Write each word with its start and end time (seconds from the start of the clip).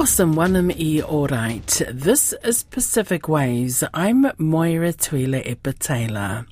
Possum 0.00 0.34
wanam 0.34 0.72
i 0.72 1.02
alright. 1.02 1.82
This 1.92 2.32
is 2.42 2.62
Pacific 2.62 3.28
Waves. 3.28 3.84
I'm 3.92 4.22
Moera 4.38 4.94
Tuilaepa 4.94 5.78
Taylor. 5.78 6.46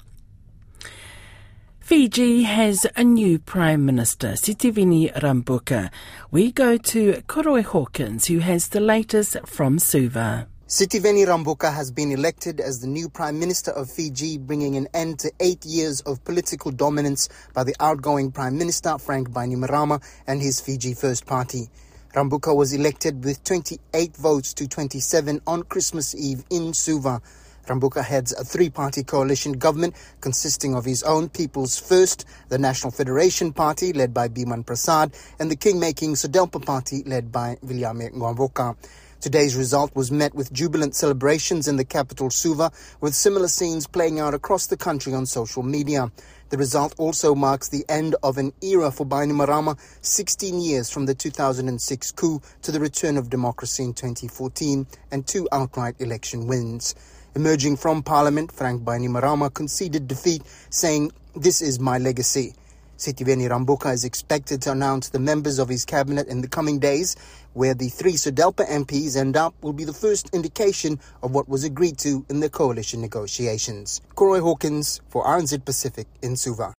Fiji 1.80 2.42
has 2.42 2.87
a 2.95 3.03
new 3.03 3.39
Prime 3.39 3.86
Minister, 3.86 4.32
Sitiveni 4.32 5.11
Rabuka. 5.14 5.90
We 6.30 6.53
go 6.53 6.76
to 6.76 7.22
Koroi 7.26 7.64
Hawkins, 7.64 8.26
who 8.26 8.40
has 8.40 8.68
the 8.68 8.80
latest 8.80 9.39
from 9.46 9.79
Suva. 9.79 10.46
Sitiveni 10.67 11.25
Rabuka 11.25 11.72
has 11.72 11.90
been 11.90 12.12
elected 12.12 12.61
as 12.61 12.80
the 12.80 12.86
new 12.86 13.08
Prime 13.08 13.39
Minister 13.39 13.71
of 13.71 13.90
Fiji, 13.90 14.36
bringing 14.36 14.76
an 14.76 14.89
end 14.93 15.21
to 15.21 15.32
eight 15.40 15.64
years 15.64 16.03
of 16.03 16.22
political 16.22 16.71
dominance 16.71 17.30
by 17.54 17.64
the 17.64 17.75
outgoing 17.80 18.30
Prime 18.30 18.58
Minister 18.58 18.99
Frank 18.99 19.30
Bainimarama 19.30 20.03
and 20.26 20.43
his 20.43 20.61
Fiji 20.61 20.93
First 20.93 21.25
Party. 21.25 21.71
Rabuka 22.14 22.57
was 22.57 22.72
elected 22.72 23.22
with 23.22 23.44
28 23.44 24.17
votes 24.17 24.54
to 24.54 24.67
27 24.67 25.43
on 25.46 25.62
Christmas 25.64 26.14
Eve 26.14 26.43
in 26.48 26.72
Suva. 26.72 27.21
Rabuka 27.67 28.03
heads 28.03 28.32
a 28.32 28.44
three 28.44 28.71
party 28.71 29.03
coalition 29.04 29.53
government 29.53 29.94
consisting 30.22 30.75
of 30.75 30.86
his 30.86 31.03
own 31.03 31.29
People's 31.29 31.79
First, 31.79 32.25
the 32.48 32.56
National 32.56 32.91
Federation 32.91 33.53
Party 33.53 33.92
led 33.92 34.14
by 34.14 34.27
Biman 34.28 34.64
Prasad, 34.64 35.14
and 35.39 35.50
the 35.50 35.56
king 35.56 35.78
making 35.78 36.14
SODELPA 36.14 36.64
Party 36.64 37.03
led 37.05 37.31
by 37.31 37.58
Viliame 37.62 38.11
Gavoka. 38.12 38.75
Today's 39.20 39.56
result 39.56 39.97
was 39.97 40.12
met 40.12 40.33
with 40.33 40.53
jubilant 40.53 40.95
celebrations 40.95 41.67
in 41.67 41.75
the 41.75 41.84
capital 41.84 42.31
Suva, 42.31 42.70
with 43.00 43.17
similar 43.17 43.48
scenes 43.48 43.89
playing 43.89 44.20
out 44.20 44.33
across 44.33 44.69
the 44.69 44.77
country 44.77 45.12
on 45.12 45.27
social 45.27 45.64
media. 45.64 46.12
The 46.50 46.56
result 46.56 46.95
also 46.98 47.34
marks 47.34 47.69
the 47.69 47.84
end 47.89 48.14
of 48.23 48.39
an 48.39 48.53
era 48.62 48.92
for 48.92 49.05
Bainimarama, 49.05 49.77
16 50.03 50.61
years 50.61 50.89
from 50.89 51.06
the 51.06 51.17
2006 51.17 52.12
coup 52.12 52.41
to 52.62 52.70
the 52.70 52.79
return 52.79 53.17
of 53.17 53.29
democracy 53.29 53.83
in 53.83 53.92
2014 53.92 54.87
and 55.11 55.27
two 55.27 55.48
outright 55.51 55.97
election 55.98 56.47
wins. 56.47 56.95
Emerging 57.35 57.77
from 57.77 58.05
parliament, 58.05 58.53
Frank 58.53 58.85
Bainimarama 58.85 59.53
conceded 59.53 60.07
defeat, 60.07 60.45
saying, 60.70 61.11
This 61.35 61.61
is 61.61 61.81
my 61.81 61.98
legacy. 61.98 62.55
Sitiveni 62.98 63.48
Rabuka 63.48 63.95
is 63.95 64.05
expected 64.05 64.61
to 64.62 64.73
announce 64.73 65.11
the 65.11 65.20
members 65.20 65.61
of 65.61 65.69
his 65.69 65.85
cabinet 65.85 66.27
in 66.27 66.41
the 66.41 66.48
coming 66.48 66.81
days. 66.81 67.14
Where 67.59 67.75
the 67.75 67.89
three 67.89 68.12
SODELPA 68.12 68.67
MPs 68.67 69.17
end 69.17 69.37
up 69.37 69.53
will 69.64 69.73
be 69.73 69.83
the 69.83 69.92
first 69.92 70.31
indication 70.33 71.01
of 71.25 71.33
what 71.33 71.48
was 71.48 71.64
agreed 71.64 71.98
to 71.98 72.25
in 72.31 72.39
the 72.39 72.48
coalition 72.48 73.01
negotiations. 73.01 74.01
Koroi 74.14 74.41
Hawkins 74.41 75.01
for 75.09 75.25
RNZ 75.25 75.64
Pacific 75.64 76.06
in 76.23 76.36
Suva. 76.36 76.73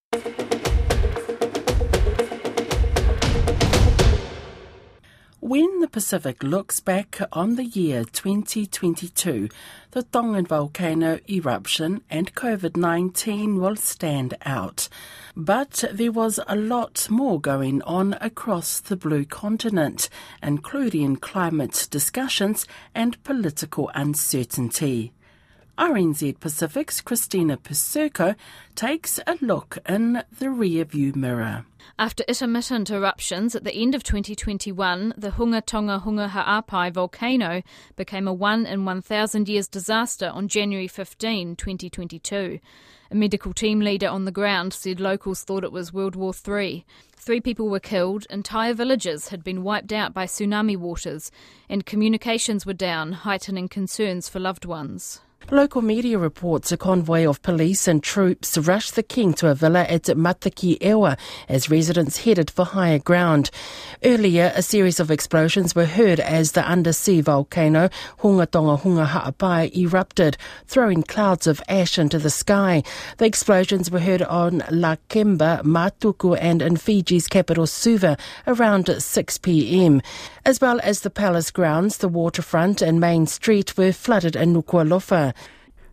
When 5.49 5.79
the 5.79 5.87
Pacific 5.87 6.43
looks 6.43 6.79
back 6.79 7.19
on 7.31 7.55
the 7.55 7.65
year 7.65 8.03
2022, 8.03 9.49
the 9.89 10.03
Tongan 10.03 10.45
volcano 10.45 11.17
eruption 11.27 12.03
and 12.07 12.35
COVID 12.35 12.77
19 12.77 13.59
will 13.59 13.75
stand 13.75 14.37
out. 14.45 14.87
But 15.35 15.85
there 15.91 16.11
was 16.11 16.39
a 16.45 16.55
lot 16.55 17.07
more 17.09 17.41
going 17.41 17.81
on 17.81 18.15
across 18.21 18.79
the 18.79 18.95
blue 18.95 19.25
continent, 19.25 20.07
including 20.43 21.15
climate 21.15 21.87
discussions 21.89 22.67
and 22.93 23.23
political 23.23 23.89
uncertainty. 23.95 25.13
RNZ 25.79 26.41
Pacific's 26.41 26.99
Christina 26.99 27.55
Persico 27.55 28.35
takes 28.75 29.17
a 29.25 29.37
look 29.39 29.77
in 29.87 30.23
the 30.37 30.47
rearview 30.47 31.15
mirror. 31.15 31.65
After 31.97 32.25
intermittent 32.27 32.91
eruptions 32.91 33.55
at 33.55 33.63
the 33.63 33.73
end 33.73 33.95
of 33.95 34.03
2021, 34.03 35.13
the 35.15 35.29
Hunga 35.29 35.65
Tonga 35.65 36.01
Hunga 36.05 36.27
Ha'apai 36.31 36.89
volcano 36.89 37.63
became 37.95 38.27
a 38.27 38.33
1 38.33 38.65
in 38.65 38.83
1,000 38.83 39.47
years 39.47 39.69
disaster 39.69 40.29
on 40.33 40.49
January 40.49 40.89
15, 40.89 41.55
2022. 41.55 42.59
A 43.09 43.15
medical 43.15 43.53
team 43.53 43.79
leader 43.79 44.09
on 44.09 44.25
the 44.25 44.33
ground 44.33 44.73
said 44.73 44.99
locals 44.99 45.43
thought 45.43 45.63
it 45.63 45.71
was 45.71 45.93
World 45.93 46.17
War 46.17 46.33
III. 46.45 46.85
Three 47.15 47.39
people 47.39 47.69
were 47.69 47.79
killed, 47.79 48.27
entire 48.29 48.73
villages 48.73 49.29
had 49.29 49.45
been 49.45 49.63
wiped 49.63 49.93
out 49.93 50.13
by 50.13 50.25
tsunami 50.25 50.75
waters, 50.75 51.31
and 51.69 51.85
communications 51.85 52.65
were 52.65 52.73
down, 52.73 53.13
heightening 53.13 53.69
concerns 53.69 54.27
for 54.27 54.41
loved 54.41 54.65
ones. 54.65 55.21
Local 55.51 55.81
media 55.81 56.19
reports 56.19 56.71
a 56.71 56.77
convoy 56.77 57.27
of 57.27 57.41
police 57.41 57.87
and 57.87 58.03
troops 58.03 58.55
rushed 58.55 58.95
the 58.95 59.01
king 59.01 59.33
to 59.33 59.49
a 59.49 59.55
villa 59.55 59.81
at 59.81 60.03
Mataki'eua 60.03 61.17
as 61.47 61.71
residents 61.71 62.17
headed 62.17 62.51
for 62.51 62.65
higher 62.65 62.99
ground. 62.99 63.49
Earlier, 64.03 64.51
a 64.53 64.61
series 64.61 64.99
of 64.99 65.09
explosions 65.09 65.73
were 65.73 65.87
heard 65.87 66.19
as 66.19 66.51
the 66.51 66.63
undersea 66.63 67.21
volcano 67.21 67.89
Hunga 68.19 68.45
Tonga 68.51 68.77
Hunga 68.77 69.07
Ha'apai 69.07 69.75
erupted, 69.75 70.37
throwing 70.67 71.01
clouds 71.01 71.47
of 71.47 71.63
ash 71.67 71.97
into 71.97 72.19
the 72.19 72.29
sky. 72.29 72.83
The 73.17 73.25
explosions 73.25 73.89
were 73.89 73.99
heard 73.99 74.21
on 74.21 74.59
Lakemba, 74.69 75.63
Matuku 75.63 76.37
and 76.39 76.61
in 76.61 76.77
Fiji's 76.77 77.27
capital 77.27 77.65
Suva 77.65 78.17
around 78.45 79.01
6 79.01 79.37
p.m. 79.39 80.03
As 80.45 80.61
well 80.61 80.79
as 80.83 81.01
the 81.01 81.09
palace 81.09 81.49
grounds, 81.49 81.97
the 81.97 82.07
waterfront 82.07 82.83
and 82.83 82.99
main 82.99 83.25
street 83.25 83.75
were 83.77 83.91
flooded 83.91 84.35
in 84.35 84.53
Nuku'alofa. 84.53 85.33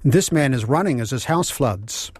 This 0.08 0.30
man 0.30 0.54
is 0.54 0.64
running 0.64 1.00
as 1.00 1.10
his 1.10 1.24
house 1.24 1.50
floods. 1.50 2.12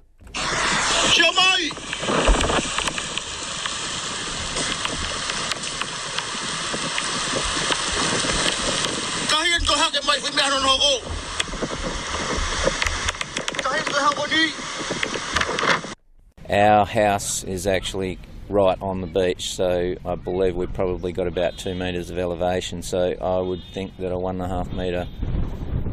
Our 16.51 16.87
house 16.87 17.45
is 17.45 17.69
actually 17.69 18.19
right 18.49 18.77
on 18.83 19.01
the 19.01 19.07
beach, 19.07 19.55
so 19.55 19.95
I 20.05 20.17
believe 20.17 20.57
we've 20.57 20.73
probably 20.73 21.13
got 21.13 21.29
about 21.29 21.57
two 21.57 21.77
metres 21.77 22.11
of 22.11 22.19
elevation. 22.19 22.83
So 22.83 23.15
I 23.21 23.39
would 23.39 23.63
think 23.73 23.97
that 23.99 24.11
a 24.11 24.19
one 24.19 24.41
and 24.41 24.51
a 24.51 24.53
half 24.53 24.73
metre 24.73 25.07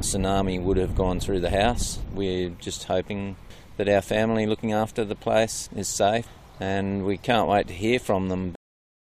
tsunami 0.03 0.61
would 0.61 0.77
have 0.77 0.95
gone 0.95 1.19
through 1.19 1.39
the 1.39 1.49
house. 1.49 1.99
We're 2.13 2.49
just 2.49 2.83
hoping 2.83 3.35
that 3.77 3.89
our 3.89 4.01
family 4.01 4.45
looking 4.45 4.71
after 4.71 5.03
the 5.03 5.15
place 5.15 5.69
is 5.75 5.87
safe, 5.87 6.27
and 6.59 7.05
we 7.05 7.17
can't 7.17 7.47
wait 7.47 7.67
to 7.67 7.73
hear 7.73 7.99
from 7.99 8.29
them. 8.29 8.53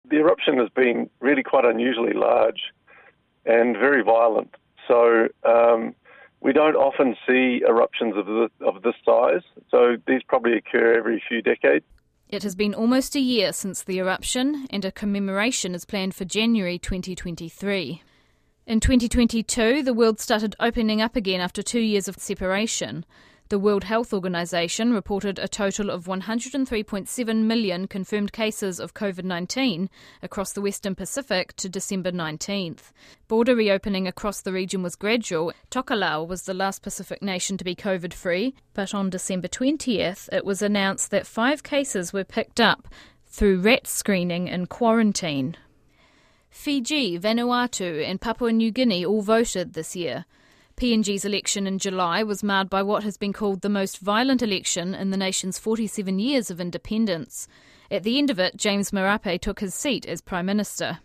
The 0.08 0.16
eruption 0.16 0.58
has 0.58 0.68
been 0.70 1.10
really 1.20 1.42
quite 1.42 1.64
unusually 1.64 2.12
large 2.12 2.60
and 3.44 3.76
very 3.76 4.02
violent. 4.02 4.54
So 4.88 5.28
um, 5.44 5.94
we 6.40 6.52
don't 6.52 6.76
often 6.76 7.16
see 7.26 7.62
eruptions 7.66 8.16
of, 8.16 8.26
the, 8.26 8.48
of 8.64 8.82
this 8.82 8.94
size. 9.04 9.42
So 9.70 9.96
these 10.06 10.22
probably 10.26 10.56
occur 10.56 10.96
every 10.96 11.22
few 11.28 11.42
decades. 11.42 11.84
It 12.28 12.42
has 12.44 12.54
been 12.54 12.74
almost 12.74 13.14
a 13.14 13.20
year 13.20 13.52
since 13.52 13.82
the 13.82 13.98
eruption, 13.98 14.66
and 14.70 14.84
a 14.84 14.92
commemoration 14.92 15.74
is 15.74 15.84
planned 15.84 16.14
for 16.14 16.24
January 16.24 16.78
2023. 16.78 18.02
In 18.64 18.78
2022, 18.78 19.82
the 19.82 19.92
world 19.92 20.20
started 20.20 20.54
opening 20.60 21.02
up 21.02 21.16
again 21.16 21.40
after 21.40 21.64
two 21.64 21.80
years 21.80 22.06
of 22.06 22.16
separation. 22.18 23.04
The 23.48 23.58
World 23.58 23.82
Health 23.82 24.14
Organization 24.14 24.92
reported 24.92 25.40
a 25.40 25.48
total 25.48 25.90
of 25.90 26.04
103.7 26.04 27.42
million 27.42 27.88
confirmed 27.88 28.32
cases 28.32 28.78
of 28.78 28.94
COVID 28.94 29.24
19 29.24 29.90
across 30.22 30.52
the 30.52 30.60
Western 30.60 30.94
Pacific 30.94 31.56
to 31.56 31.68
December 31.68 32.12
19th. 32.12 32.92
Border 33.26 33.56
reopening 33.56 34.06
across 34.06 34.40
the 34.40 34.52
region 34.52 34.80
was 34.80 34.94
gradual. 34.94 35.52
Tokelau 35.72 36.24
was 36.24 36.42
the 36.42 36.54
last 36.54 36.82
Pacific 36.82 37.20
nation 37.20 37.58
to 37.58 37.64
be 37.64 37.74
COVID 37.74 38.14
free, 38.14 38.54
but 38.74 38.94
on 38.94 39.10
December 39.10 39.48
20th, 39.48 40.28
it 40.32 40.44
was 40.44 40.62
announced 40.62 41.10
that 41.10 41.26
five 41.26 41.64
cases 41.64 42.12
were 42.12 42.22
picked 42.22 42.60
up 42.60 42.86
through 43.26 43.58
rat 43.58 43.88
screening 43.88 44.48
and 44.48 44.68
quarantine. 44.68 45.56
Fiji, 46.52 47.18
Vanuatu, 47.18 48.04
and 48.06 48.20
Papua 48.20 48.52
New 48.52 48.70
Guinea 48.70 49.06
all 49.06 49.22
voted 49.22 49.72
this 49.72 49.96
year. 49.96 50.26
PNG's 50.76 51.24
election 51.24 51.66
in 51.66 51.78
July 51.78 52.22
was 52.22 52.42
marred 52.42 52.68
by 52.68 52.82
what 52.82 53.02
has 53.04 53.16
been 53.16 53.32
called 53.32 53.62
the 53.62 53.70
most 53.70 53.98
violent 53.98 54.42
election 54.42 54.94
in 54.94 55.10
the 55.10 55.16
nation's 55.16 55.58
47 55.58 56.18
years 56.18 56.50
of 56.50 56.60
independence. 56.60 57.48
At 57.90 58.02
the 58.02 58.18
end 58.18 58.28
of 58.30 58.38
it, 58.38 58.58
James 58.58 58.90
Marape 58.90 59.40
took 59.40 59.60
his 59.60 59.74
seat 59.74 60.04
as 60.04 60.20
Prime 60.20 60.44
Minister. 60.44 60.98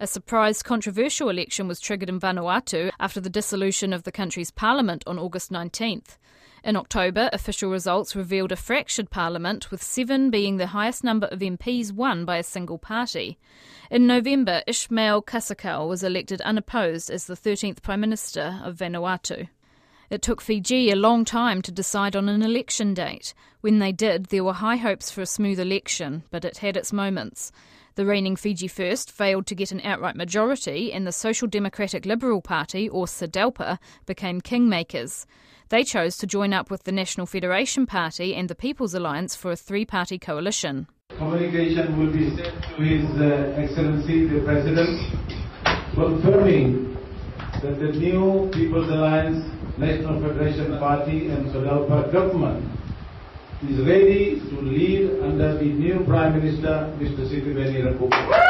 A 0.00 0.06
surprise 0.06 0.64
controversial 0.64 1.30
election 1.30 1.68
was 1.68 1.80
triggered 1.80 2.08
in 2.08 2.18
Vanuatu 2.18 2.90
after 2.98 3.20
the 3.20 3.30
dissolution 3.30 3.92
of 3.92 4.02
the 4.02 4.12
country's 4.12 4.50
parliament 4.50 5.04
on 5.06 5.18
August 5.18 5.52
19th. 5.52 6.18
In 6.64 6.76
October, 6.76 7.30
official 7.32 7.70
results 7.70 8.16
revealed 8.16 8.52
a 8.52 8.56
fractured 8.56 9.10
parliament, 9.10 9.70
with 9.70 9.82
seven 9.82 10.30
being 10.30 10.56
the 10.56 10.68
highest 10.68 11.04
number 11.04 11.26
of 11.28 11.40
MPs 11.40 11.92
won 11.92 12.24
by 12.24 12.36
a 12.36 12.42
single 12.42 12.78
party. 12.78 13.38
In 13.90 14.06
November, 14.06 14.62
Ishmael 14.66 15.22
Kalsakau 15.22 15.88
was 15.88 16.02
elected 16.02 16.40
unopposed 16.42 17.10
as 17.10 17.26
the 17.26 17.34
13th 17.34 17.82
Prime 17.82 18.00
Minister 18.00 18.60
of 18.62 18.76
Vanuatu. 18.76 19.48
It 20.10 20.22
took 20.22 20.40
Fiji 20.40 20.90
a 20.90 20.96
long 20.96 21.24
time 21.24 21.60
to 21.62 21.70
decide 21.70 22.16
on 22.16 22.28
an 22.28 22.42
election 22.42 22.94
date. 22.94 23.34
When 23.60 23.78
they 23.78 23.92
did, 23.92 24.26
there 24.26 24.44
were 24.44 24.54
high 24.54 24.76
hopes 24.76 25.10
for 25.10 25.20
a 25.20 25.26
smooth 25.26 25.60
election, 25.60 26.24
but 26.30 26.44
it 26.44 26.58
had 26.58 26.76
its 26.76 26.92
moments. 26.92 27.52
The 27.98 28.06
reigning 28.06 28.36
Fiji 28.36 28.68
First 28.68 29.10
failed 29.10 29.46
to 29.46 29.56
get 29.56 29.72
an 29.72 29.80
outright 29.82 30.14
majority, 30.14 30.92
and 30.92 31.04
the 31.04 31.10
Social 31.10 31.48
Democratic 31.48 32.06
Liberal 32.06 32.40
Party, 32.40 32.88
or 32.88 33.06
SODELPA, 33.06 33.80
became 34.06 34.40
kingmakers. 34.40 35.26
They 35.70 35.82
chose 35.82 36.16
to 36.18 36.26
join 36.28 36.52
up 36.52 36.70
with 36.70 36.84
the 36.84 36.92
National 36.92 37.26
Federation 37.26 37.86
Party 37.86 38.36
and 38.36 38.48
the 38.48 38.54
People's 38.54 38.94
Alliance 38.94 39.34
for 39.34 39.50
a 39.50 39.56
three 39.56 39.84
party 39.84 40.16
coalition. 40.16 40.86
Communication 41.16 41.98
will 41.98 42.12
be 42.12 42.30
sent 42.36 42.62
to 42.62 42.82
His 42.84 43.20
uh, 43.20 43.60
Excellency 43.60 44.28
the 44.28 44.44
President, 44.44 45.00
confirming 45.94 46.96
that 47.60 47.80
the 47.80 47.90
new 47.98 48.48
People's 48.52 48.90
Alliance, 48.90 49.44
National 49.76 50.20
Federation 50.20 50.78
Party, 50.78 51.30
and 51.30 51.46
SODELPA 51.50 52.12
government 52.12 52.77
is 53.66 53.80
ready 53.80 54.38
to 54.38 54.60
lead 54.60 55.20
under 55.20 55.58
the 55.58 55.64
new 55.64 56.04
Prime 56.04 56.40
Minister, 56.40 56.94
Mr. 56.98 57.26
Sitiveni 57.28 57.82
Rabuka. 57.82 58.44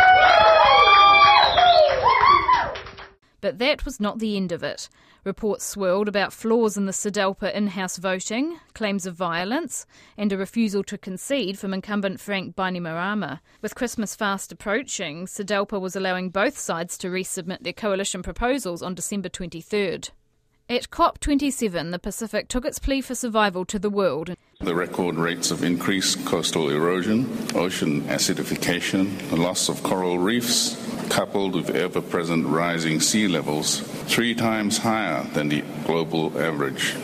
But 3.41 3.59
that 3.59 3.85
was 3.87 4.01
not 4.01 4.19
the 4.19 4.37
end 4.37 4.53
of 4.53 4.63
it. 4.63 4.91
Reports 5.25 5.65
swirled 5.65 6.09
about 6.09 6.33
flaws 6.33 6.77
in 6.77 6.87
the 6.87 6.93
SODELPA 6.93 7.55
in 7.55 7.69
house 7.69 7.97
voting, 7.97 8.59
claims 8.75 9.07
of 9.07 9.15
violence, 9.15 9.87
and 10.17 10.33
a 10.33 10.37
refusal 10.37 10.83
to 10.85 10.99
concede 10.99 11.59
from 11.59 11.73
incumbent 11.73 12.21
Frank 12.21 12.55
Bainimarama. 12.55 13.41
With 13.63 13.75
Christmas 13.75 14.15
fast 14.15 14.53
approaching, 14.53 15.27
SODELPA 15.27 15.81
was 15.81 15.97
allowing 15.97 16.29
both 16.29 16.59
sides 16.59 16.99
to 16.99 17.09
resubmit 17.09 17.63
their 17.63 17.73
coalition 17.73 18.23
proposals 18.23 18.83
on 18.83 18.95
December 18.95 19.29
23rd. 19.29 20.11
At 20.71 20.91
COP27, 20.91 21.93
the 21.93 21.99
Pacific 21.99 22.47
took 22.47 22.67
its 22.67 22.79
plea 22.79 23.01
for 23.01 23.15
survival 23.15 23.65
to 23.65 23.79
the 23.79 23.89
world. 23.89 24.37
The 24.61 24.75
record 24.75 25.15
rates 25.15 25.51
of 25.51 25.65
increased 25.65 26.27
coastal 26.27 26.69
erosion, 26.69 27.27
ocean 27.55 28.03
acidification, 28.03 29.17
the 29.31 29.39
loss 29.39 29.71
of 29.71 29.83
coral 29.83 30.19
reefs, 30.19 30.77
coupled 31.09 31.55
with 31.55 31.71
ever 31.71 32.03
present 32.03 32.47
rising 32.47 33.01
sea 33.01 33.29
levels, 33.29 33.81
three 33.81 34.35
times 34.35 34.77
higher 34.77 35.23
than 35.33 35.49
the 35.49 35.65
global 35.87 36.39
average. 36.39 36.95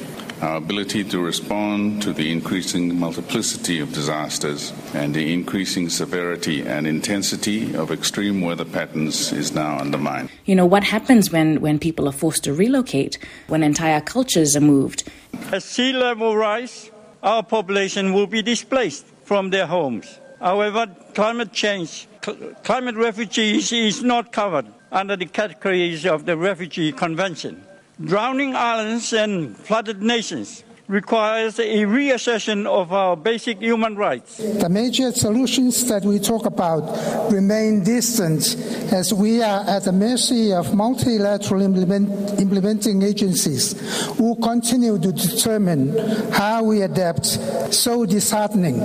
Our 0.41 0.57
ability 0.57 1.05
to 1.05 1.21
respond 1.21 2.03
to 2.03 2.13
the 2.13 2.31
increasing 2.31 2.99
multiplicity 2.99 3.81
of 3.81 3.93
disasters 3.93 4.73
and 4.93 5.15
the 5.15 5.33
increasing 5.33 5.89
severity 5.89 6.63
and 6.63 6.87
intensity 6.87 7.75
of 7.75 7.91
extreme 7.91 8.41
weather 8.41 8.65
patterns 8.65 9.33
is 9.33 9.55
now 9.55 9.79
undermined. 9.79 10.29
You 10.45 10.57
know, 10.57 10.67
what 10.67 10.85
happens 10.85 11.31
when, 11.31 11.61
when 11.61 11.79
people 11.79 12.09
are 12.09 12.13
forced 12.13 12.45
to 12.45 12.53
relocate, 12.53 13.19
when 13.47 13.63
entire 13.63 14.01
cultures 14.01 14.55
are 14.57 14.61
moved? 14.61 15.05
As 15.53 15.65
sea 15.65 15.93
level 15.93 16.37
rise, 16.37 16.91
our 17.23 17.43
population 17.43 18.13
will 18.13 18.27
be 18.27 18.43
displaced 18.43 19.07
from 19.25 19.51
their 19.51 19.67
homes. 19.67 20.19
However, 20.41 20.87
climate 21.15 21.53
change, 21.53 22.07
cl- 22.23 22.37
climate 22.65 22.97
refugees 22.97 23.73
is 23.73 24.03
not 24.03 24.33
covered 24.33 24.67
under 24.93 25.17
the 25.17 25.27
categories 25.27 26.05
of 26.05 26.27
the 26.27 26.37
Refugee 26.37 26.93
Convention. 26.93 27.65
Drowning 28.03 28.57
islands 28.57 29.13
and 29.13 29.57
flooded 29.57 30.03
nations 30.03 30.65
requires 30.89 31.59
a 31.61 31.85
reassessment 31.87 32.67
of 32.67 32.93
our 32.93 33.17
basic 33.17 33.59
human 33.61 33.95
rights. 33.95 34.37
The 34.37 34.69
major 34.69 35.13
solutions 35.13 35.87
that 35.87 36.05
we 36.05 36.19
talk 36.19 36.45
about 36.45 37.33
remain 37.33 37.85
distant 37.85 38.57
as 38.93 39.15
we 39.15 39.43
are 39.43 39.65
at 39.69 39.85
the 39.85 39.93
mercy 39.93 40.53
of 40.53 40.75
multilateral 40.75 41.63
implement, 41.63 42.41
implementing 42.41 43.03
agencies 43.03 43.81
who 44.19 44.35
continue 44.43 44.99
to 44.99 45.13
determine 45.13 45.97
how 46.33 46.65
we 46.65 46.83
adapt. 46.83 47.27
So 47.73 48.05
disheartening. 48.05 48.81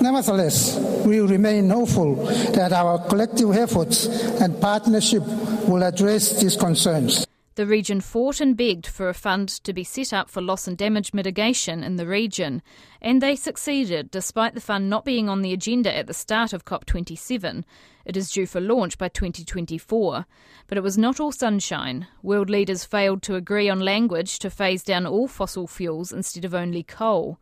Nevertheless, 0.00 0.76
we 1.04 1.20
remain 1.20 1.68
hopeful 1.68 2.16
that 2.54 2.72
our 2.72 2.98
collective 3.08 3.54
efforts 3.56 4.06
and 4.40 4.58
partnership 4.58 5.22
will 5.68 5.84
address 5.84 6.40
these 6.40 6.56
concerns. 6.56 7.26
The 7.56 7.66
region 7.66 8.00
fought 8.00 8.40
and 8.40 8.56
begged 8.56 8.86
for 8.86 9.08
a 9.08 9.14
fund 9.14 9.48
to 9.48 9.72
be 9.72 9.84
set 9.84 10.12
up 10.12 10.28
for 10.28 10.42
loss 10.42 10.66
and 10.66 10.76
damage 10.76 11.14
mitigation 11.14 11.84
in 11.84 11.94
the 11.94 12.06
region, 12.06 12.62
and 13.00 13.22
they 13.22 13.36
succeeded 13.36 14.10
despite 14.10 14.54
the 14.54 14.60
fund 14.60 14.90
not 14.90 15.04
being 15.04 15.28
on 15.28 15.42
the 15.42 15.52
agenda 15.52 15.96
at 15.96 16.08
the 16.08 16.14
start 16.14 16.52
of 16.52 16.64
COP27. 16.64 17.62
It 18.04 18.16
is 18.16 18.30
due 18.30 18.46
for 18.46 18.60
launch 18.60 18.98
by 18.98 19.08
2024. 19.08 20.26
But 20.66 20.78
it 20.78 20.82
was 20.82 20.98
not 20.98 21.20
all 21.20 21.30
sunshine. 21.30 22.08
World 22.22 22.50
leaders 22.50 22.84
failed 22.84 23.22
to 23.22 23.36
agree 23.36 23.68
on 23.68 23.80
language 23.80 24.40
to 24.40 24.50
phase 24.50 24.82
down 24.82 25.06
all 25.06 25.28
fossil 25.28 25.68
fuels 25.68 26.12
instead 26.12 26.44
of 26.44 26.54
only 26.54 26.82
coal. 26.82 27.38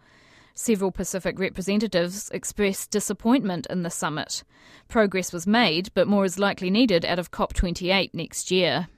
Several 0.54 0.92
Pacific 0.92 1.38
representatives 1.38 2.28
expressed 2.30 2.90
disappointment 2.90 3.66
in 3.70 3.82
the 3.82 3.90
summit. 3.90 4.44
Progress 4.88 5.32
was 5.32 5.46
made, 5.46 5.88
but 5.94 6.06
more 6.06 6.26
is 6.26 6.38
likely 6.38 6.68
needed 6.68 7.06
out 7.06 7.18
of 7.18 7.30
COP28 7.30 8.12
next 8.12 8.50
year. 8.50 8.88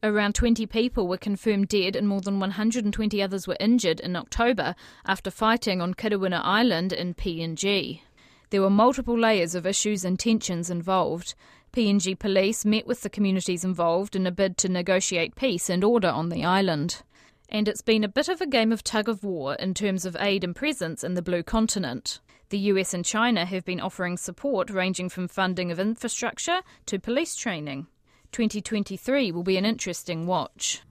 Around 0.00 0.36
20 0.36 0.64
people 0.66 1.08
were 1.08 1.18
confirmed 1.18 1.66
dead 1.66 1.96
and 1.96 2.06
more 2.06 2.20
than 2.20 2.38
120 2.38 3.20
others 3.20 3.48
were 3.48 3.56
injured 3.58 3.98
in 3.98 4.14
October 4.14 4.76
after 5.04 5.28
fighting 5.28 5.80
on 5.80 5.94
Kiriwina 5.94 6.40
Island 6.44 6.92
in 6.92 7.14
PNG. 7.14 8.02
There 8.50 8.62
were 8.62 8.70
multiple 8.70 9.18
layers 9.18 9.56
of 9.56 9.66
issues 9.66 10.04
and 10.04 10.16
tensions 10.16 10.70
involved. 10.70 11.34
PNG 11.72 12.16
police 12.16 12.64
met 12.64 12.86
with 12.86 13.02
the 13.02 13.10
communities 13.10 13.64
involved 13.64 14.14
in 14.14 14.24
a 14.24 14.30
bid 14.30 14.56
to 14.58 14.68
negotiate 14.68 15.34
peace 15.34 15.68
and 15.68 15.82
order 15.82 16.08
on 16.08 16.28
the 16.28 16.44
island. 16.44 17.02
And 17.48 17.66
it's 17.66 17.82
been 17.82 18.04
a 18.04 18.08
bit 18.08 18.28
of 18.28 18.40
a 18.40 18.46
game 18.46 18.70
of 18.70 18.84
tug 18.84 19.08
of 19.08 19.24
war 19.24 19.54
in 19.56 19.74
terms 19.74 20.04
of 20.04 20.16
aid 20.20 20.44
and 20.44 20.54
presence 20.54 21.02
in 21.02 21.14
the 21.14 21.22
Blue 21.22 21.42
Continent. 21.42 22.20
The 22.50 22.58
US 22.58 22.94
and 22.94 23.04
China 23.04 23.44
have 23.44 23.64
been 23.64 23.80
offering 23.80 24.16
support 24.16 24.70
ranging 24.70 25.08
from 25.08 25.26
funding 25.26 25.72
of 25.72 25.80
infrastructure 25.80 26.60
to 26.86 27.00
police 27.00 27.34
training. 27.34 27.88
2023 28.32 29.32
will 29.32 29.42
be 29.42 29.56
an 29.56 29.64
interesting 29.64 30.26
watch. 30.26 30.82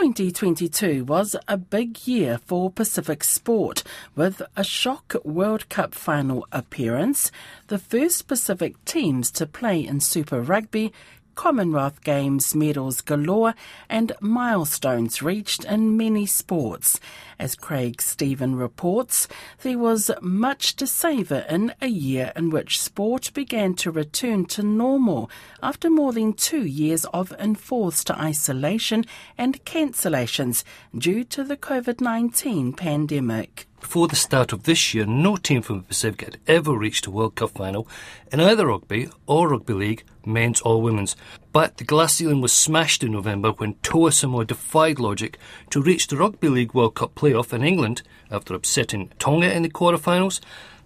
2022 0.00 1.04
was 1.04 1.36
a 1.46 1.58
big 1.58 2.06
year 2.06 2.38
for 2.46 2.70
Pacific 2.70 3.22
sport 3.22 3.82
with 4.16 4.40
a 4.56 4.64
shock 4.64 5.14
World 5.24 5.68
Cup 5.68 5.94
final 5.94 6.46
appearance, 6.52 7.30
the 7.66 7.78
first 7.78 8.26
Pacific 8.26 8.82
teams 8.86 9.30
to 9.32 9.44
play 9.44 9.86
in 9.86 10.00
Super 10.00 10.40
Rugby, 10.40 10.90
Commonwealth 11.34 12.02
Games 12.02 12.54
medals 12.54 13.00
galore, 13.00 13.54
and 13.88 14.12
milestones 14.20 15.22
reached 15.22 15.64
in 15.64 15.96
many 15.96 16.26
sports. 16.26 17.00
As 17.38 17.54
Craig 17.54 18.02
Stephen 18.02 18.56
reports, 18.56 19.28
there 19.62 19.78
was 19.78 20.10
much 20.20 20.76
to 20.76 20.86
savour 20.86 21.46
in 21.48 21.72
a 21.80 21.86
year 21.86 22.32
in 22.36 22.50
which 22.50 22.80
sport 22.80 23.32
began 23.32 23.74
to 23.76 23.90
return 23.90 24.44
to 24.46 24.62
normal 24.62 25.30
after 25.62 25.88
more 25.88 26.12
than 26.12 26.34
two 26.34 26.66
years 26.66 27.06
of 27.06 27.32
enforced 27.38 28.10
isolation 28.10 29.06
and 29.38 29.64
cancellations 29.64 30.64
due 30.96 31.24
to 31.24 31.44
the 31.44 31.56
COVID 31.56 32.00
19 32.00 32.74
pandemic. 32.74 33.69
Before 33.80 34.08
the 34.08 34.14
start 34.14 34.52
of 34.52 34.64
this 34.64 34.94
year, 34.94 35.06
no 35.06 35.36
team 35.36 35.62
from 35.62 35.78
the 35.78 35.84
Pacific 35.84 36.20
had 36.20 36.38
ever 36.46 36.76
reached 36.76 37.06
a 37.06 37.10
World 37.10 37.34
Cup 37.34 37.50
final 37.50 37.88
in 38.30 38.38
either 38.38 38.66
rugby 38.66 39.08
or 39.26 39.48
rugby 39.48 39.72
league, 39.72 40.04
men's 40.24 40.60
or 40.60 40.80
women's. 40.80 41.16
But 41.50 41.78
the 41.78 41.84
glass 41.84 42.14
ceiling 42.14 42.40
was 42.40 42.52
smashed 42.52 43.02
in 43.02 43.10
November 43.12 43.50
when 43.50 43.74
Toa 43.82 44.12
Samoa 44.12 44.44
defied 44.44 45.00
logic 45.00 45.38
to 45.70 45.82
reach 45.82 46.06
the 46.06 46.18
Rugby 46.18 46.48
League 46.48 46.74
World 46.74 46.94
Cup 46.94 47.14
playoff 47.14 47.52
in 47.52 47.64
England 47.64 48.02
after 48.30 48.54
upsetting 48.54 49.10
Tonga 49.18 49.52
in 49.52 49.62
the 49.62 49.70
quarterfinals, 49.70 50.40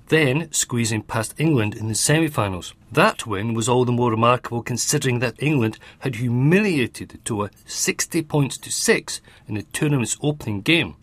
then 0.08 0.50
squeezing 0.52 1.02
past 1.02 1.34
England 1.36 1.74
in 1.74 1.88
the 1.88 1.94
semi-finals. 1.94 2.74
That 2.92 3.26
win 3.26 3.54
was 3.54 3.68
all 3.68 3.84
the 3.84 3.92
more 3.92 4.12
remarkable 4.12 4.62
considering 4.62 5.18
that 5.18 5.42
England 5.42 5.78
had 5.98 6.14
humiliated 6.16 7.20
Toa 7.24 7.50
60 7.66 8.22
points 8.22 8.56
to 8.58 8.70
6 8.70 9.20
in 9.48 9.56
the 9.56 9.62
tournament's 9.62 10.16
opening 10.22 10.60
game. 10.62 10.96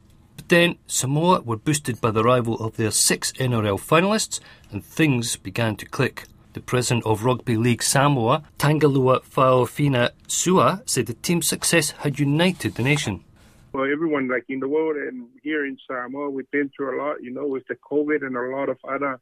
Then 0.51 0.75
Samoa 0.85 1.39
were 1.39 1.55
boosted 1.55 2.01
by 2.01 2.11
the 2.11 2.25
arrival 2.25 2.59
of 2.59 2.75
their 2.75 2.91
six 2.91 3.31
NRL 3.39 3.79
finalists, 3.79 4.41
and 4.69 4.83
things 4.83 5.37
began 5.37 5.77
to 5.77 5.85
click. 5.85 6.25
The 6.51 6.59
president 6.59 7.05
of 7.05 7.23
Rugby 7.23 7.55
League 7.55 7.81
Samoa, 7.81 8.43
Tangalua 8.59 9.21
Faofina 9.23 10.09
Sua, 10.27 10.81
said 10.85 11.05
the 11.05 11.13
team's 11.13 11.47
success 11.47 11.91
had 11.91 12.19
united 12.19 12.75
the 12.75 12.83
nation. 12.83 13.23
Well, 13.71 13.89
everyone, 13.89 14.27
like 14.27 14.43
in 14.49 14.59
the 14.59 14.67
world 14.67 14.97
and 14.97 15.29
here 15.41 15.65
in 15.65 15.77
Samoa, 15.87 16.29
we've 16.29 16.51
been 16.51 16.69
through 16.75 16.97
a 16.97 17.01
lot, 17.01 17.23
you 17.23 17.31
know, 17.31 17.47
with 17.47 17.65
the 17.69 17.75
COVID 17.75 18.21
and 18.21 18.35
a 18.35 18.41
lot 18.53 18.67
of 18.67 18.77
other 18.83 19.21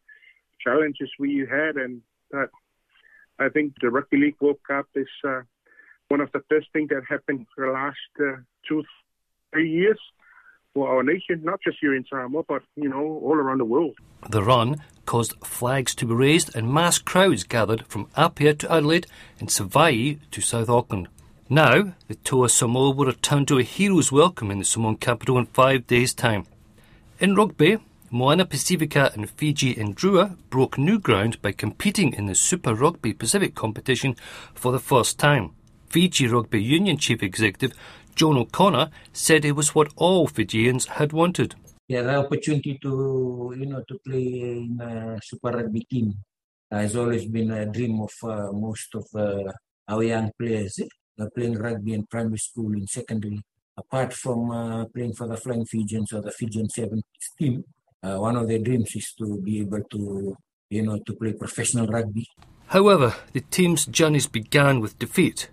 challenges 0.59 1.11
we 1.19 1.45
had. 1.47 1.75
And 1.75 2.01
that, 2.31 2.49
I 3.37 3.49
think 3.49 3.75
the 3.81 3.91
Rugby 3.91 4.17
League 4.17 4.37
World 4.41 4.61
Cup 4.67 4.87
is 4.95 5.05
uh, 5.23 5.41
one 6.07 6.21
of 6.21 6.31
the 6.31 6.41
best 6.49 6.73
things 6.73 6.89
that 6.89 7.03
happened 7.07 7.45
for 7.53 7.67
the 7.67 7.71
last 7.71 7.97
uh, 8.19 8.41
two, 8.67 8.83
three 9.53 9.69
years 9.69 9.99
for 10.79 10.95
our 10.95 11.03
nation, 11.03 11.41
not 11.43 11.59
just 11.61 11.77
here 11.81 11.93
in 11.93 12.05
Samoa, 12.05 12.43
but 12.47 12.63
you 12.77 12.87
know 12.87 13.19
all 13.21 13.35
around 13.35 13.57
the 13.57 13.65
world. 13.65 13.97
The 14.29 14.41
run 14.41 14.81
caused 15.05 15.33
flags 15.43 15.93
to 15.95 16.05
be 16.05 16.13
raised 16.13 16.55
and 16.55 16.73
mass 16.73 16.97
crowds 16.97 17.43
gathered 17.43 17.85
from 17.87 18.07
Apia 18.15 18.53
to 18.53 18.71
Adelaide 18.71 19.05
and 19.41 19.49
Savaii 19.49 20.19
to 20.31 20.39
South 20.39 20.69
Auckland. 20.69 21.09
Now, 21.49 21.95
the 22.07 22.15
Toa 22.15 22.47
Samoa 22.47 22.91
will 22.91 23.07
return 23.07 23.45
to 23.47 23.57
a 23.57 23.63
hero's 23.63 24.09
welcome 24.09 24.51
in 24.51 24.59
the 24.59 24.63
Samoan 24.63 24.95
capital 24.95 25.37
in 25.37 25.47
five 25.47 25.85
days' 25.85 26.13
time. 26.13 26.45
In 27.19 27.35
rugby, 27.35 27.79
Moana 28.09 28.45
Pacifica 28.45 29.11
and 29.13 29.29
Fiji 29.29 29.75
Drua 29.75 30.37
broke 30.49 30.77
new 30.77 30.97
ground 30.97 31.41
by 31.41 31.51
competing 31.51 32.13
in 32.13 32.27
the 32.27 32.35
Super 32.35 32.73
Rugby 32.73 33.11
Pacific 33.11 33.53
competition 33.53 34.15
for 34.53 34.71
the 34.71 34.79
first 34.79 35.19
time. 35.19 35.51
Fiji 35.89 36.27
Rugby 36.27 36.63
Union 36.63 36.97
Chief 36.97 37.21
Executive 37.21 37.77
John 38.19 38.35
O'Connor 38.35 38.89
said 39.13 39.45
it 39.45 39.55
was 39.55 39.73
what 39.73 39.93
all 39.95 40.27
Fijians 40.27 40.87
had 40.97 41.13
wanted. 41.13 41.55
Yeah, 41.87 42.01
the 42.01 42.15
opportunity 42.17 42.77
to 42.81 43.55
you 43.57 43.65
know 43.65 43.81
to 43.87 43.95
play 44.05 44.27
in 44.59 44.77
a 44.81 45.17
Super 45.23 45.51
Rugby 45.51 45.85
team 45.89 46.15
has 46.69 46.97
always 46.97 47.25
been 47.27 47.49
a 47.51 47.65
dream 47.65 48.01
of 48.01 48.11
uh, 48.21 48.51
most 48.51 48.93
of 48.93 49.05
uh, 49.15 49.49
our 49.87 50.03
young 50.03 50.33
players. 50.37 50.79
Eh? 50.79 51.27
playing 51.33 51.57
rugby 51.57 51.93
in 51.93 52.05
primary 52.07 52.37
school, 52.37 52.73
in 52.73 52.87
secondary. 52.87 53.39
Apart 53.77 54.11
from 54.13 54.51
uh, 54.51 54.85
playing 54.93 55.13
for 55.13 55.27
the 55.27 55.37
Flying 55.37 55.65
Fijians 55.65 56.11
or 56.11 56.21
the 56.21 56.31
Fijian 56.31 56.69
Sevens 56.69 57.03
team, 57.37 57.63
uh, 58.03 58.17
one 58.17 58.35
of 58.35 58.49
their 58.49 58.59
dreams 58.59 58.93
is 58.95 59.13
to 59.17 59.39
be 59.41 59.61
able 59.61 59.83
to, 59.91 60.35
you 60.69 60.81
know, 60.81 60.99
to 61.05 61.13
play 61.13 61.31
professional 61.31 61.87
rugby. 61.87 62.27
However, 62.67 63.15
the 63.31 63.41
team's 63.41 63.85
journeys 63.85 64.27
began 64.27 64.81
with 64.81 64.99
defeat 64.99 65.49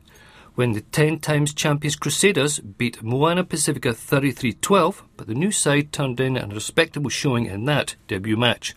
when 0.57 0.73
the 0.73 0.81
10 0.81 1.19
times 1.21 1.53
champions 1.53 1.97
Crusaders 1.97 2.59
beat 2.61 3.03
Moana 3.03 3.45
Pacifica 3.45 3.93
33 3.93 4.55
12, 4.55 5.05
but 5.17 5.27
the 5.27 5.35
new 5.35 5.53
side 5.53 5.93
turned 5.93 6.19
in 6.19 6.37
a 6.37 6.47
respectable 6.47 7.11
showing 7.11 7.45
in 7.45 7.67
that 7.67 7.95
debut 8.09 8.39
match. 8.39 8.75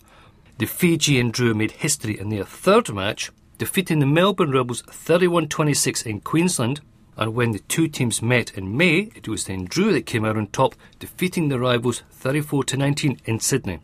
The 0.58 0.66
Fiji 0.66 1.24
Drua 1.24 1.56
made 1.56 1.72
history 1.72 2.20
in 2.20 2.28
their 2.30 2.44
third 2.44 2.94
match, 2.94 3.32
defeating 3.58 4.00
the 4.00 4.06
Melbourne 4.06 4.52
Rebels 4.52 4.82
31 4.82 5.48
26 5.48 6.02
in 6.04 6.20
Queensland. 6.20 6.82
And 7.16 7.34
when 7.34 7.54
the 7.54 7.60
two 7.60 7.88
teams 7.88 8.22
met 8.22 8.58
in 8.58 8.76
May, 8.76 9.10
it 9.16 9.30
was 9.30 9.46
the 9.46 9.56
Drua 9.56 9.94
that 9.94 10.06
came 10.06 10.26
out 10.26 10.36
on 10.36 10.48
top, 10.48 10.76
defeating 11.00 11.48
the 11.48 11.60
rivals 11.60 12.04
34 12.12 12.66
19 12.76 13.22
in 13.24 13.40
Sydney. 13.40 13.80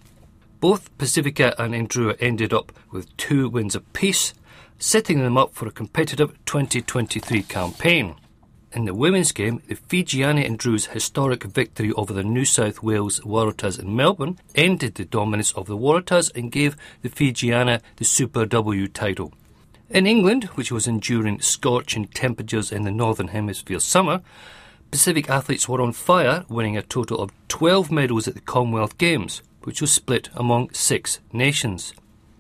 Both 0.60 0.98
Pacifica 0.98 1.56
and 1.58 1.90
Drua 1.90 2.18
ended 2.20 2.54
up 2.54 2.74
with 2.92 3.16
two 3.16 3.48
wins 3.48 3.76
apiece, 3.76 4.34
setting 4.80 5.20
them 5.24 5.38
up 5.38 5.54
for 5.54 5.68
a 5.68 5.72
competitive 5.72 6.34
2023 6.46 7.44
campaign. 7.44 8.16
In 8.72 8.86
the 8.86 8.94
women's 8.94 9.32
game, 9.32 9.62
the 9.68 9.76
Fijiana 9.76 10.46
and 10.46 10.60
Drua's 10.60 10.88
historic 10.88 11.44
victory 11.44 11.94
over 11.94 12.12
the 12.12 12.24
New 12.24 12.44
South 12.44 12.84
Wales 12.84 13.22
Waratahs 13.22 13.80
in 13.80 13.96
Melbourne 13.96 14.38
ended 14.54 14.96
the 14.96 15.06
dominance 15.06 15.54
of 15.54 15.68
the 15.68 15.78
Waratahs 15.78 16.36
and 16.36 16.52
gave 16.52 16.76
the 17.02 17.10
Fijiana 17.10 17.82
the 17.96 18.04
Super 18.04 18.46
W 18.46 18.88
title. 18.90 19.32
In 19.90 20.06
England, 20.06 20.46
which 20.56 20.72
was 20.74 20.88
enduring 20.88 21.40
scorching 21.40 22.08
temperatures 22.08 22.72
in 22.72 22.84
the 22.84 22.92
Northern 22.92 23.30
Hemisphere 23.30 23.80
summer, 23.80 24.22
Pacific 24.92 25.30
athletes 25.30 25.70
were 25.70 25.82
on 25.82 25.94
fire, 25.94 26.44
winning 26.50 26.76
a 26.76 26.82
total 26.82 27.20
of 27.20 27.32
12 27.48 27.92
medals 27.92 28.28
at 28.28 28.34
the 28.34 28.42
Commonwealth 28.42 28.98
Games, 28.98 29.42
which 29.64 29.80
was 29.80 29.92
split 29.92 30.30
among 30.36 30.72
six 30.74 31.20
nations. 31.32 31.94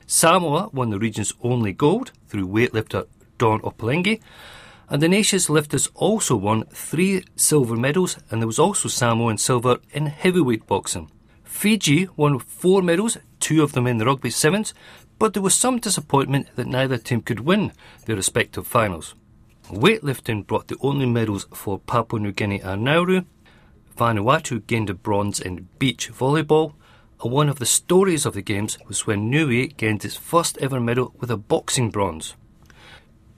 Samoa 0.08 0.70
won 0.72 0.90
the 0.90 1.00
region's 1.00 1.34
only 1.42 1.72
gold 1.72 2.12
through 2.36 2.50
weightlifter 2.50 3.08
Don 3.38 3.62
Opeloge, 3.64 4.20
and 4.90 5.02
the 5.02 5.08
nation's 5.08 5.50
lifters 5.50 5.88
also 5.96 6.36
won 6.36 6.66
three 6.66 7.24
silver 7.36 7.78
medals, 7.78 8.18
and 8.30 8.42
there 8.42 8.48
was 8.48 8.60
also 8.60 8.90
Samoan 8.90 9.38
silver 9.38 9.78
in 9.92 10.08
heavyweight 10.08 10.68
boxing. 10.68 11.10
Fiji 11.44 12.10
won 12.18 12.40
four 12.40 12.82
medals, 12.82 13.18
two 13.40 13.64
of 13.64 13.72
them 13.72 13.88
in 13.88 13.98
the 14.00 14.06
rugby 14.06 14.30
sevens, 14.30 14.74
but 15.18 15.34
there 15.34 15.42
was 15.42 15.56
some 15.56 15.80
disappointment 15.80 16.48
that 16.58 16.68
neither 16.68 16.98
team 16.98 17.22
could 17.22 17.40
win 17.40 17.72
their 18.06 18.18
respective 18.18 18.68
finals. 18.68 19.16
Weightlifting 19.70 20.46
brought 20.46 20.68
the 20.68 20.78
only 20.82 21.06
medals 21.06 21.48
for 21.54 21.80
Papua 21.80 22.20
New 22.20 22.34
Guinea 22.34 22.60
and 22.60 22.84
Nauru. 22.84 23.24
Vanuatu 23.98 24.68
gained 24.68 24.90
a 24.90 24.94
bronze 24.94 25.40
in 25.40 25.70
beach 25.80 26.12
volleyball, 26.12 26.74
one 27.30 27.50
of 27.50 27.60
the 27.60 27.66
stories 27.66 28.26
of 28.26 28.34
the 28.34 28.42
Games 28.42 28.78
was 28.88 29.08
when 29.08 29.30
Niue 29.30 29.68
gained 29.68 30.06
its 30.06 30.16
first 30.16 30.58
ever 30.60 30.80
medal 30.80 31.14
with 31.20 31.32
a 31.32 31.38
boxing 31.38 31.90
bronze. 31.90 32.36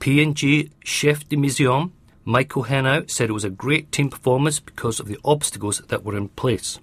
PNG 0.00 0.70
chef 0.84 1.28
de 1.28 1.36
mission 1.36 1.92
Michael 2.24 2.64
Henau 2.64 3.10
said 3.10 3.30
it 3.30 3.32
was 3.32 3.44
a 3.44 3.50
great 3.50 3.90
team 3.90 4.10
performance 4.10 4.60
because 4.60 5.00
of 5.00 5.06
the 5.06 5.18
obstacles 5.24 5.78
that 5.88 6.04
were 6.04 6.16
in 6.16 6.28
place. 6.28 6.78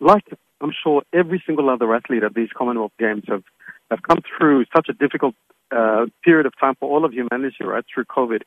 like 0.00 0.24
I'm 0.62 0.72
sure 0.82 1.02
every 1.12 1.42
single 1.46 1.68
other 1.68 1.94
athlete 1.94 2.22
at 2.22 2.34
these 2.34 2.48
Commonwealth 2.56 2.92
Games 2.98 3.24
have, 3.28 3.42
have 3.90 4.02
come 4.02 4.20
through 4.38 4.64
such 4.74 4.88
a 4.88 4.94
difficult 4.94 5.34
uh, 5.70 6.06
period 6.24 6.46
of 6.46 6.54
time 6.58 6.74
for 6.80 6.88
all 6.88 7.04
of 7.04 7.12
humanity, 7.12 7.62
right, 7.62 7.84
through 7.92 8.06
COVID, 8.06 8.40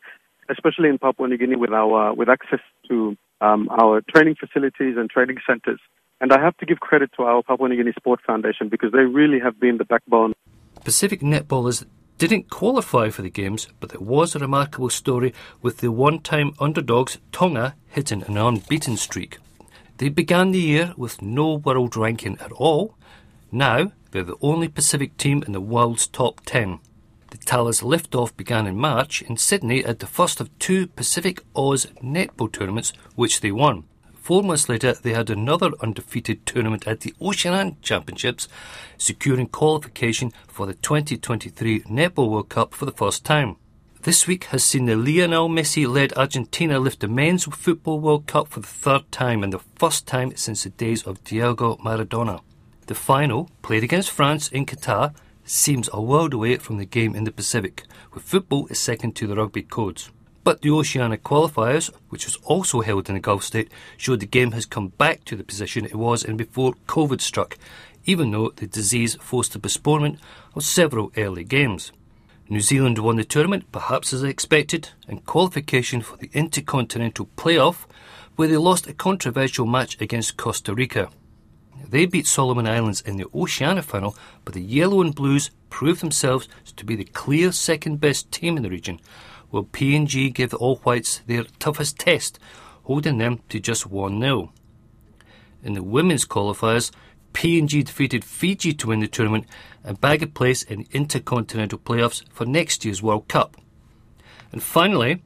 especially 0.50 0.90
in 0.90 0.98
Papua 0.98 1.28
New 1.28 1.38
Guinea 1.38 1.56
with 1.56 1.72
our 1.72 2.14
with 2.14 2.30
access 2.30 2.62
to 2.90 3.16
um, 3.42 3.70
our 3.70 4.02
training 4.14 4.36
facilities 4.40 4.96
and 4.98 5.10
training 5.10 5.38
centers. 5.46 5.80
And 6.22 6.34
I 6.34 6.40
have 6.40 6.58
to 6.58 6.66
give 6.66 6.80
credit 6.80 7.12
to 7.18 7.24
our 7.24 7.42
Papua 7.42 7.70
New 7.70 7.78
Guinea 7.78 7.94
Sport 7.94 8.20
Foundation 8.26 8.68
because 8.68 8.92
they 8.92 9.06
really 9.06 9.40
have 9.40 9.60
been 9.60 9.78
the 9.78 9.86
backbone. 9.86 10.34
Pacific 10.84 11.22
netballers 11.22 11.86
didn't 12.18 12.50
qualify 12.50 13.10
for 13.10 13.22
the 13.22 13.30
Games, 13.30 13.70
but 13.80 13.92
there 13.92 14.02
was 14.02 14.36
a 14.36 14.40
remarkable 14.40 14.90
story 14.90 15.34
with 15.62 15.78
the 15.78 15.92
one 15.92 16.20
time 16.20 16.54
underdogs 16.60 17.18
Tonga 17.32 17.76
hitting 17.88 18.24
an 18.24 18.38
unbeaten 18.38 18.98
streak. 18.98 19.38
They 19.98 20.10
began 20.10 20.52
the 20.52 20.60
year 20.60 20.94
with 20.98 21.22
no 21.22 21.56
world 21.56 21.96
ranking 21.96 22.38
at 22.40 22.52
all. 22.52 22.96
Now 23.52 23.94
they're 24.12 24.24
the 24.24 24.38
only 24.42 24.68
Pacific 24.68 25.16
team 25.16 25.44
in 25.46 25.54
the 25.54 25.62
world's 25.62 26.08
top 26.08 26.42
10. 26.46 26.80
The 27.32 27.38
Talas 27.38 27.84
liftoff 27.84 28.36
began 28.36 28.68
in 28.68 28.76
March 28.76 29.22
in 29.22 29.38
Sydney 29.38 29.86
at 29.86 30.00
the 30.00 30.08
first 30.08 30.42
of 30.42 30.58
two 30.60 30.88
Pacific 30.88 31.42
Oz 31.56 31.86
netball 32.04 32.52
tournaments, 32.52 32.92
which 33.16 33.40
they 33.40 33.52
won. 33.52 33.86
Four 34.30 34.44
months 34.44 34.70
later, 34.70 34.94
they 34.94 35.14
had 35.14 35.32
another 35.32 35.72
undefeated 35.82 36.46
tournament 36.46 36.88
at 36.88 37.00
the 37.00 37.16
Oceania 37.20 37.76
Championships, 37.82 38.48
securing 38.96 39.48
qualification 39.48 40.32
for 40.48 40.68
the 40.68 40.76
2023 40.76 41.80
Netball 41.86 42.30
World 42.30 42.50
Cup 42.50 42.76
for 42.76 42.86
the 42.86 42.92
first 42.92 43.26
time. 43.26 43.56
This 44.04 44.28
week 44.28 44.44
has 44.54 44.64
seen 44.64 44.86
the 44.86 44.96
Lionel 44.96 45.50
Messi 45.50 45.92
led 45.92 46.14
Argentina 46.14 46.78
lift 46.78 47.00
the 47.00 47.08
Men's 47.08 47.46
Football 47.46 48.02
World 48.02 48.28
Cup 48.28 48.50
for 48.50 48.60
the 48.60 48.68
third 48.68 49.12
time 49.12 49.44
and 49.44 49.52
the 49.52 49.64
first 49.80 50.06
time 50.06 50.36
since 50.36 50.64
the 50.64 50.70
days 50.70 51.02
of 51.08 51.24
Diego 51.24 51.78
Maradona. 51.78 52.42
The 52.86 52.94
final, 52.94 53.50
played 53.64 53.84
against 53.84 54.12
France 54.12 54.48
in 54.50 54.68
Qatar, 54.68 55.16
seems 55.44 55.90
a 55.92 56.00
world 56.00 56.36
away 56.36 56.58
from 56.58 56.78
the 56.78 56.86
game 56.86 57.16
in 57.16 57.24
the 57.24 57.32
Pacific, 57.32 57.84
where 58.12 58.22
football 58.22 58.68
is 58.68 58.78
second 58.78 59.16
to 59.16 59.26
the 59.26 59.38
rugby 59.38 59.64
codes. 59.64 60.12
But 60.50 60.64
the 60.64 60.72
Oceania 60.72 61.20
qualifiers, 61.20 61.92
which 62.10 62.26
was 62.26 62.36
also 62.38 62.82
held 62.82 63.08
in 63.08 63.14
the 63.14 63.22
Gulf 63.22 63.44
state, 63.44 63.72
showed 63.98 64.20
the 64.20 64.26
game 64.26 64.54
has 64.54 64.66
come 64.66 64.88
back 64.88 65.24
to 65.26 65.36
the 65.36 65.44
position 65.44 65.86
it 65.86 65.94
was 65.94 66.24
in 66.24 66.38
before 66.38 66.74
COVID 66.88 67.22
struck, 67.22 67.56
even 68.06 68.32
though 68.32 68.50
the 68.56 68.66
disease 68.66 69.14
forced 69.22 69.54
the 69.54 69.60
postponement 69.60 70.18
of 70.56 70.64
several 70.64 71.12
early 71.16 71.44
games. 71.44 71.92
New 72.50 72.62
Zealand 72.62 72.98
won 72.98 73.18
the 73.18 73.24
tournament, 73.24 73.72
perhaps 73.72 74.12
as 74.12 74.24
expected, 74.24 74.90
in 75.08 75.20
qualification 75.20 76.02
for 76.02 76.18
the 76.18 76.32
Intercontinental 76.34 77.30
Playoff, 77.38 77.86
where 78.36 78.48
they 78.48 78.58
lost 78.58 78.88
a 78.88 78.94
controversial 78.94 79.68
match 79.68 80.02
against 80.02 80.36
Costa 80.36 80.74
Rica. 80.74 81.12
They 81.88 82.08
beat 82.08 82.26
Solomon 82.26 82.68
Islands 82.68 83.02
in 83.02 83.18
the 83.18 83.28
Oceania 83.36 83.84
final, 83.84 84.18
but 84.46 84.56
the 84.56 84.64
Yellow 84.64 85.02
and 85.02 85.14
Blues 85.14 85.52
proved 85.70 86.02
themselves 86.02 86.50
to 86.76 86.86
be 86.86 86.96
the 86.96 87.06
clear 87.06 87.52
second 87.52 88.02
best 88.02 88.32
team 88.32 88.58
in 88.58 88.64
the 88.64 88.72
region, 88.72 89.00
will 89.52 89.66
PNG 89.66 90.34
give 90.34 90.52
the 90.52 90.58
All 90.58 90.78
Whites 90.78 91.22
their 91.28 91.44
toughest 91.60 91.98
test, 92.00 92.40
holding 92.84 93.18
them 93.18 93.42
to 93.50 93.60
just 93.60 93.86
1 93.86 94.20
0. 94.20 94.52
In 95.64 95.74
the 95.74 95.84
women's 95.84 96.26
qualifiers, 96.26 96.92
PNG 97.34 97.86
defeated 97.86 98.24
Fiji 98.24 98.74
to 98.74 98.88
win 98.88 99.00
the 99.00 99.08
tournament 99.08 99.46
and 99.84 100.02
bag 100.02 100.24
a 100.24 100.28
place 100.28 100.64
in 100.64 100.88
intercontinental 100.92 101.80
playoffs 101.80 102.24
for 102.32 102.46
next 102.46 102.84
year's 102.86 103.04
World 103.04 103.28
Cup. 103.28 103.56
And 104.52 104.64
finally, 104.64 105.22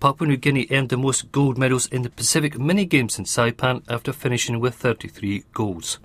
Papua 0.00 0.28
New 0.28 0.36
Guinea 0.36 0.68
earned 0.70 0.90
the 0.90 0.96
most 0.96 1.32
gold 1.32 1.58
medals 1.58 1.86
in 1.86 2.02
the 2.02 2.10
Pacific 2.10 2.58
Mini 2.58 2.84
Games 2.84 3.18
in 3.18 3.24
Saipan 3.24 3.82
after 3.88 4.12
finishing 4.12 4.60
with 4.60 4.74
33 4.74 5.44
golds. 5.52 5.98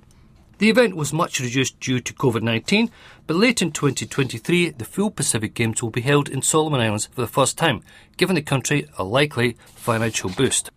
The 0.60 0.70
event 0.70 0.98
was 0.98 1.14
much 1.14 1.40
reduced 1.40 1.80
due 1.80 2.02
to 2.02 2.14
COVID 2.14 2.42
19, 2.42 2.92
but 3.28 3.38
late 3.38 3.62
in 3.62 3.72
2023, 3.72 4.72
the 4.72 4.84
full 4.84 5.10
Pacific 5.10 5.54
Games 5.54 5.82
will 5.82 5.90
be 5.90 6.02
held 6.02 6.28
in 6.28 6.42
Solomon 6.42 6.82
Islands 6.82 7.06
for 7.06 7.22
the 7.22 7.28
first 7.28 7.58
time, 7.58 7.82
giving 8.18 8.36
the 8.36 8.42
country 8.42 8.86
a 8.98 9.06
likely 9.06 9.56
financial 9.76 10.30
boost. 10.30 10.70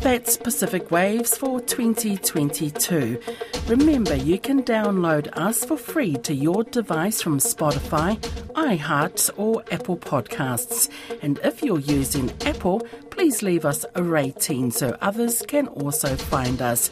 That's 0.00 0.36
Pacific 0.38 0.90
Waves 0.90 1.36
for 1.36 1.60
2022. 1.60 3.20
Remember, 3.68 4.16
you 4.16 4.38
can 4.38 4.64
download 4.64 5.28
us 5.36 5.64
for 5.64 5.76
free 5.76 6.16
to 6.16 6.34
your 6.34 6.64
device 6.64 7.22
from 7.22 7.38
Spotify, 7.38 8.18
iHeart, 8.54 9.30
or 9.36 9.62
Apple 9.70 9.98
Podcasts. 9.98 10.88
And 11.22 11.38
if 11.44 11.62
you're 11.62 11.78
using 11.78 12.32
Apple, 12.46 12.84
please 13.20 13.42
leave 13.42 13.66
us 13.66 13.84
a 13.94 14.02
rating 14.02 14.70
so 14.70 14.96
others 15.02 15.42
can 15.46 15.68
also 15.68 16.16
find 16.16 16.62
us. 16.62 16.90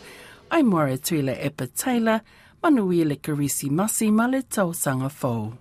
I'm 0.51 0.67
Moera 0.67 0.99
Tuilaepa 0.99 1.75
Taylor, 1.75 2.21
manuia 2.63 3.17
karisi 3.17 3.71
masi 3.71 4.13
ma 4.13 4.27
le 4.27 4.43
tausanga 4.43 5.11